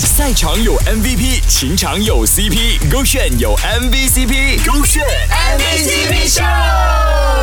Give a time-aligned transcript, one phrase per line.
[0.00, 7.33] 赛场有 MVP，情场有 CP，勾选有 MVCp，勾选 MVCp 秀。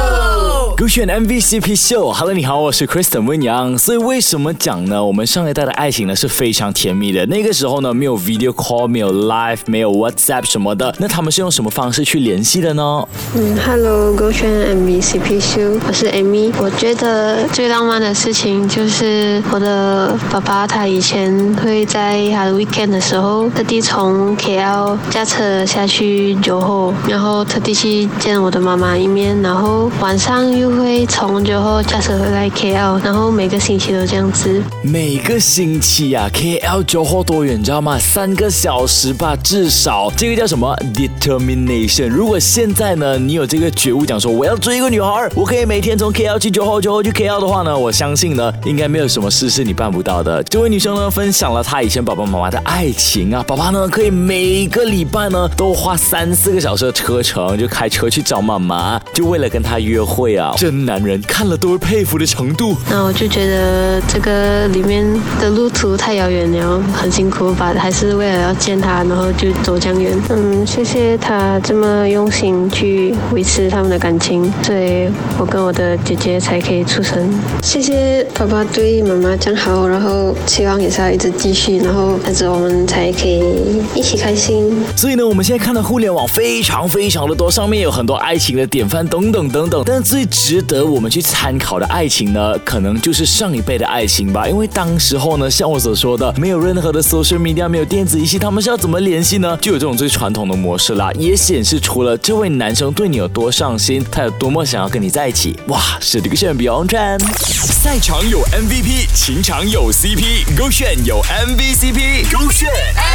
[0.82, 3.78] 勾选 MVCp 秀，Hello，你好，我是 Kristen 温阳。
[3.78, 5.06] 所以为什么讲呢？
[5.06, 7.24] 我们上一代的爱情呢是非常甜蜜的。
[7.28, 10.96] 那个时候呢，没有 video call，没有 live，没有 WhatsApp 什么的。
[10.98, 13.08] 那他们是用什么方式去联系的呢？
[13.36, 16.52] 嗯，Hello，勾选 MVCp 秀，我是 Amy。
[16.60, 21.32] 我觉得最浪漫的事情就是我的爸爸，他以前
[21.64, 34.62] 会在他的 weekend 的时候，特地从 KL 驾车下去酒后，然后特地去见我的妈妈一面，然后晚上又会从酒后驾车回来 KL，然后每个星期都这样子。
[34.84, 37.98] 每个星期呀，KL 酒后多远，你知道吗？
[38.00, 40.12] 三个小时吧，至少。
[40.16, 42.08] 这个叫什么 determination？
[42.08, 50.44] 如果现在呢，你有这个觉悟，讲说我要追一个女孩，我可以每天从 KL 去酒后，酒后去 KL 的话呢，我相信呢，应该没有什么事是你办不到的。
[50.44, 60.54] 这位女生呢，分享了她以前爸爸妈妈的爱情啊，爸爸呢可以每个礼拜呢都花三四个小时的车程，就开车去找妈妈，就为了跟她约会啊。
[60.62, 62.78] 真男人看了都会佩服的程度。
[62.88, 65.04] 那我就觉得这个里面
[65.40, 67.74] 的路途太遥远了，很辛苦吧？
[67.76, 70.16] 还是为了要见他，然后就走这样远。
[70.30, 77.28] 嗯，谢谢他这么用心去维持他们的感情，所以我跟我的姐姐才可以出生。
[77.64, 84.72] 谢谢爸爸对妈妈这样好，然后希望也是要一直继续，然后这样子我们才可以一起开心。
[84.96, 89.82] 所以呢，我们现在看到互联网非常非常的多，上面有很多爱情的典范等等等等。
[89.84, 94.50] 但最值值得我们去参考的爱情呢，可能就是上一辈的爱情吧。
[94.50, 99.58] 因为当时候呢，像我所说的，没有任何的 social media，没有电子仪器，他们是要怎么联系呢？
[99.62, 105.58] 就有这种最传统的模式啦，也显示出了这位男生对你有多上心，他有多么想要跟你在一起。
[105.68, 107.20] 哇，是这个选 Beyond RAN。
[107.34, 112.70] 赛场有 MVP，情场有 CP，勾选有 MVCp，勾选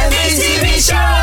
[0.09, 1.16] MVCp 上。